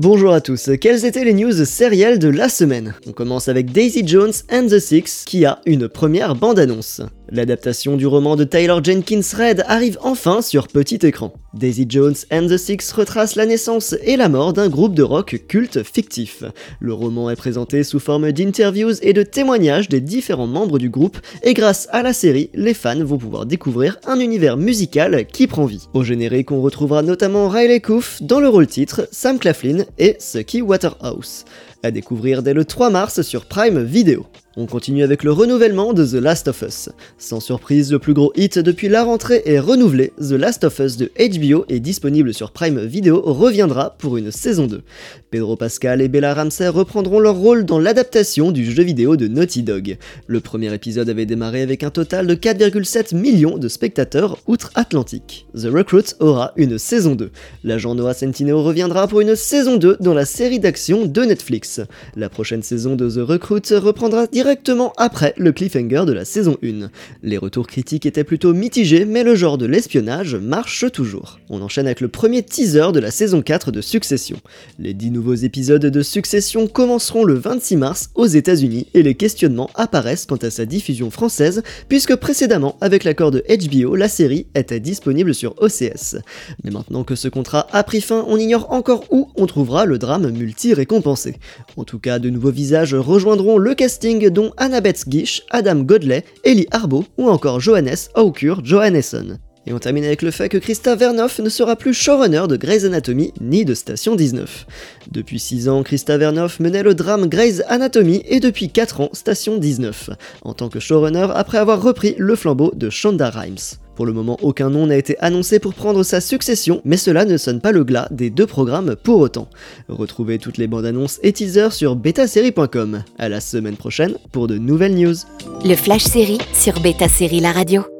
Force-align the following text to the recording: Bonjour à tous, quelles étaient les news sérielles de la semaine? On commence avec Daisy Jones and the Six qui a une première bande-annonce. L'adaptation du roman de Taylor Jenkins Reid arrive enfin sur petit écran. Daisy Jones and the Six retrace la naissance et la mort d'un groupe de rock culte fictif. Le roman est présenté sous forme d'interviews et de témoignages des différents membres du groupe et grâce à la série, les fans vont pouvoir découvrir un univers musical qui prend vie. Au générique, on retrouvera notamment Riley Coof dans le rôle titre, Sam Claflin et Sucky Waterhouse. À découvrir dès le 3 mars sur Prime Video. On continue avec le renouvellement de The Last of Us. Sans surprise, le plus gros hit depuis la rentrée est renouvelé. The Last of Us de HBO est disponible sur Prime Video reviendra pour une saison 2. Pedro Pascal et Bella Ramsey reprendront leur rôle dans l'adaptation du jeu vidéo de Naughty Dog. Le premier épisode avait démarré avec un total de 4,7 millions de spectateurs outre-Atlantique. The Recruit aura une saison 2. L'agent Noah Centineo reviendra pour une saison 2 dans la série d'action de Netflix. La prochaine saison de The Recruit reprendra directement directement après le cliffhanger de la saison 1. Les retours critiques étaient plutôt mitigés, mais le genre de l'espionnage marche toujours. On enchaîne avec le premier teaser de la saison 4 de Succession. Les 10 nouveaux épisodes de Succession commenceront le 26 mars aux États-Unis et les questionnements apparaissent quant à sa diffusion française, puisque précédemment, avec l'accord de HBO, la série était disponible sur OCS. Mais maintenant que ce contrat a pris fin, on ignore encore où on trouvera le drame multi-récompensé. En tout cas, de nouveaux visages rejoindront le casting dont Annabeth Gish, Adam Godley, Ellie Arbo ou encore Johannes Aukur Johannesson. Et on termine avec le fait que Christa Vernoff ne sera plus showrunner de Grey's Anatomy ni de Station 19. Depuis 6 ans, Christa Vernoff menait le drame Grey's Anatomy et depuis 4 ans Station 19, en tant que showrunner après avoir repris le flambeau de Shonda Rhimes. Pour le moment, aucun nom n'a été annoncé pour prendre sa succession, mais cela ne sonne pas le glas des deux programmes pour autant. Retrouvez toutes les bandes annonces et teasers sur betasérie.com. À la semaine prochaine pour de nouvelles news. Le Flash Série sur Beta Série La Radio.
Bonjour 0.00 0.32
à 0.32 0.40
tous, 0.40 0.70
quelles 0.80 1.04
étaient 1.04 1.24
les 1.24 1.34
news 1.34 1.64
sérielles 1.64 2.20
de 2.20 2.28
la 2.28 2.48
semaine? 2.48 2.94
On 3.08 3.12
commence 3.12 3.48
avec 3.48 3.72
Daisy 3.72 4.06
Jones 4.06 4.32
and 4.48 4.68
the 4.68 4.78
Six 4.78 5.24
qui 5.26 5.44
a 5.44 5.60
une 5.66 5.88
première 5.88 6.36
bande-annonce. 6.36 7.00
L'adaptation 7.30 7.96
du 7.96 8.06
roman 8.06 8.36
de 8.36 8.44
Taylor 8.44 8.82
Jenkins 8.82 9.20
Reid 9.36 9.64
arrive 9.66 9.98
enfin 10.00 10.40
sur 10.40 10.68
petit 10.68 11.00
écran. 11.04 11.34
Daisy 11.52 11.84
Jones 11.88 12.14
and 12.30 12.46
the 12.46 12.56
Six 12.56 12.92
retrace 12.92 13.34
la 13.34 13.44
naissance 13.44 13.96
et 14.02 14.16
la 14.16 14.28
mort 14.28 14.52
d'un 14.52 14.68
groupe 14.68 14.94
de 14.94 15.02
rock 15.02 15.42
culte 15.48 15.82
fictif. 15.82 16.44
Le 16.78 16.94
roman 16.94 17.28
est 17.28 17.36
présenté 17.36 17.82
sous 17.82 17.98
forme 17.98 18.30
d'interviews 18.30 18.94
et 19.02 19.12
de 19.12 19.24
témoignages 19.24 19.88
des 19.88 20.00
différents 20.00 20.46
membres 20.46 20.78
du 20.78 20.90
groupe 20.90 21.18
et 21.42 21.54
grâce 21.54 21.88
à 21.90 22.02
la 22.02 22.12
série, 22.12 22.50
les 22.54 22.72
fans 22.72 23.04
vont 23.04 23.18
pouvoir 23.18 23.46
découvrir 23.46 23.98
un 24.06 24.20
univers 24.20 24.56
musical 24.56 25.26
qui 25.26 25.48
prend 25.48 25.66
vie. 25.66 25.88
Au 25.92 26.04
générique, 26.04 26.52
on 26.52 26.62
retrouvera 26.62 27.02
notamment 27.02 27.48
Riley 27.48 27.80
Coof 27.80 28.22
dans 28.22 28.38
le 28.38 28.48
rôle 28.48 28.68
titre, 28.68 29.08
Sam 29.10 29.40
Claflin 29.40 29.84
et 29.96 30.16
Sucky 30.18 30.62
Waterhouse. 30.62 31.44
À 31.82 31.90
découvrir 31.90 32.42
dès 32.42 32.54
le 32.54 32.64
3 32.64 32.90
mars 32.90 33.22
sur 33.22 33.46
Prime 33.46 33.82
Video. 33.82 34.26
On 34.60 34.66
continue 34.66 35.04
avec 35.04 35.22
le 35.22 35.30
renouvellement 35.30 35.92
de 35.92 36.04
The 36.04 36.20
Last 36.20 36.48
of 36.48 36.62
Us. 36.62 36.88
Sans 37.16 37.38
surprise, 37.38 37.92
le 37.92 38.00
plus 38.00 38.12
gros 38.12 38.32
hit 38.34 38.58
depuis 38.58 38.88
la 38.88 39.04
rentrée 39.04 39.40
est 39.44 39.60
renouvelé. 39.60 40.12
The 40.18 40.32
Last 40.32 40.64
of 40.64 40.80
Us 40.80 40.96
de 40.96 41.12
HBO 41.16 41.64
est 41.68 41.78
disponible 41.78 42.34
sur 42.34 42.50
Prime 42.50 42.84
Video 42.84 43.22
reviendra 43.22 43.94
pour 43.98 44.16
une 44.16 44.32
saison 44.32 44.66
2. 44.66 44.82
Pedro 45.30 45.54
Pascal 45.54 46.02
et 46.02 46.08
Bella 46.08 46.34
Ramsey 46.34 46.66
reprendront 46.66 47.20
leur 47.20 47.36
rôle 47.36 47.66
dans 47.66 47.78
l'adaptation 47.78 48.50
du 48.50 48.68
jeu 48.68 48.82
vidéo 48.82 49.14
de 49.14 49.28
Naughty 49.28 49.62
Dog. 49.62 49.96
Le 50.26 50.40
premier 50.40 50.74
épisode 50.74 51.08
avait 51.08 51.24
démarré 51.24 51.62
avec 51.62 51.84
un 51.84 51.90
total 51.90 52.26
de 52.26 52.34
4,7 52.34 53.14
millions 53.14 53.58
de 53.58 53.68
spectateurs 53.68 54.38
outre-Atlantique. 54.48 55.46
The 55.54 55.66
Recruit 55.72 56.14
aura 56.18 56.52
une 56.56 56.78
saison 56.78 57.14
2. 57.14 57.30
L'agent 57.62 57.94
Noah 57.94 58.14
Centineo 58.14 58.60
reviendra 58.64 59.06
pour 59.06 59.20
une 59.20 59.36
saison 59.36 59.76
2 59.76 59.98
dans 60.00 60.14
la 60.14 60.24
série 60.24 60.58
d'action 60.58 61.06
de 61.06 61.22
Netflix. 61.22 61.80
La 62.16 62.28
prochaine 62.28 62.64
saison 62.64 62.96
de 62.96 63.08
The 63.08 63.24
Recruit 63.24 63.62
reprendra 63.76 64.26
directement 64.26 64.47
directement 64.48 64.94
après 64.96 65.34
le 65.36 65.52
cliffhanger 65.52 66.04
de 66.06 66.12
la 66.14 66.24
saison 66.24 66.56
1. 66.64 66.88
Les 67.22 67.36
retours 67.36 67.66
critiques 67.66 68.06
étaient 68.06 68.24
plutôt 68.24 68.54
mitigés, 68.54 69.04
mais 69.04 69.22
le 69.22 69.34
genre 69.34 69.58
de 69.58 69.66
l'espionnage 69.66 70.36
marche 70.36 70.90
toujours. 70.90 71.38
On 71.50 71.60
enchaîne 71.60 71.84
avec 71.84 72.00
le 72.00 72.08
premier 72.08 72.42
teaser 72.42 72.92
de 72.94 72.98
la 72.98 73.10
saison 73.10 73.42
4 73.42 73.72
de 73.72 73.82
Succession. 73.82 74.38
Les 74.78 74.94
10 74.94 75.10
nouveaux 75.10 75.34
épisodes 75.34 75.84
de 75.84 76.02
Succession 76.02 76.66
commenceront 76.66 77.24
le 77.24 77.34
26 77.34 77.76
mars 77.76 78.08
aux 78.14 78.24
États-Unis 78.24 78.86
et 78.94 79.02
les 79.02 79.14
questionnements 79.16 79.68
apparaissent 79.74 80.24
quant 80.24 80.36
à 80.36 80.48
sa 80.48 80.64
diffusion 80.64 81.10
française, 81.10 81.62
puisque 81.90 82.16
précédemment, 82.16 82.78
avec 82.80 83.04
l'accord 83.04 83.30
de 83.30 83.44
HBO, 83.46 83.96
la 83.96 84.08
série 84.08 84.46
était 84.54 84.80
disponible 84.80 85.34
sur 85.34 85.56
OCS. 85.60 86.16
Mais 86.64 86.70
maintenant 86.70 87.04
que 87.04 87.16
ce 87.16 87.28
contrat 87.28 87.66
a 87.72 87.82
pris 87.82 88.00
fin, 88.00 88.24
on 88.26 88.38
ignore 88.38 88.72
encore 88.72 89.04
où 89.10 89.28
on 89.36 89.44
trouvera 89.44 89.84
le 89.84 89.98
drame 89.98 90.30
multi-récompensé. 90.30 91.36
En 91.76 91.84
tout 91.84 91.98
cas, 91.98 92.18
de 92.18 92.30
nouveaux 92.30 92.50
visages 92.50 92.94
rejoindront 92.94 93.58
le 93.58 93.74
casting 93.74 94.30
dont 94.38 94.52
Annabeth 94.56 95.02
Gish, 95.08 95.42
Adam 95.50 95.80
Godley, 95.80 96.24
Ellie 96.44 96.68
Arbo 96.70 97.04
ou 97.16 97.28
encore 97.28 97.58
Johannes 97.58 97.96
Aukur 98.14 98.64
Johannesson. 98.64 99.36
Et 99.66 99.72
on 99.72 99.80
termine 99.80 100.04
avec 100.04 100.22
le 100.22 100.30
fait 100.30 100.48
que 100.48 100.58
Christa 100.58 100.94
Vernoff 100.94 101.40
ne 101.40 101.48
sera 101.48 101.74
plus 101.74 101.92
showrunner 101.92 102.44
de 102.48 102.56
Grey's 102.56 102.84
Anatomy 102.84 103.32
ni 103.40 103.64
de 103.64 103.74
Station 103.74 104.14
19. 104.14 104.66
Depuis 105.10 105.40
6 105.40 105.68
ans, 105.68 105.82
Christa 105.82 106.18
Vernoff 106.18 106.60
menait 106.60 106.84
le 106.84 106.94
drame 106.94 107.26
Grey's 107.26 107.64
Anatomy 107.66 108.22
et 108.26 108.38
depuis 108.38 108.70
4 108.70 109.00
ans 109.00 109.10
Station 109.12 109.56
19, 109.56 110.10
en 110.42 110.54
tant 110.54 110.68
que 110.68 110.78
showrunner 110.78 111.26
après 111.34 111.58
avoir 111.58 111.82
repris 111.82 112.14
le 112.16 112.36
flambeau 112.36 112.70
de 112.76 112.90
Shonda 112.90 113.30
Rhimes. 113.30 113.87
Pour 113.98 114.06
le 114.06 114.12
moment, 114.12 114.38
aucun 114.42 114.70
nom 114.70 114.86
n'a 114.86 114.96
été 114.96 115.18
annoncé 115.18 115.58
pour 115.58 115.74
prendre 115.74 116.04
sa 116.04 116.20
succession, 116.20 116.80
mais 116.84 116.96
cela 116.96 117.24
ne 117.24 117.36
sonne 117.36 117.60
pas 117.60 117.72
le 117.72 117.82
glas 117.82 118.06
des 118.12 118.30
deux 118.30 118.46
programmes 118.46 118.94
pour 118.94 119.18
autant. 119.18 119.48
Retrouvez 119.88 120.38
toutes 120.38 120.56
les 120.56 120.68
bandes 120.68 120.86
annonces 120.86 121.18
et 121.24 121.32
teasers 121.32 121.72
sur 121.72 121.96
betasérie.com. 121.96 123.02
À 123.18 123.28
la 123.28 123.40
semaine 123.40 123.76
prochaine 123.76 124.14
pour 124.30 124.46
de 124.46 124.56
nouvelles 124.56 124.94
news. 124.94 125.16
Le 125.64 125.74
Flash 125.74 126.04
Série 126.04 126.38
sur 126.52 126.78
Beta 126.78 127.08
Série 127.08 127.40
La 127.40 127.50
Radio. 127.50 127.97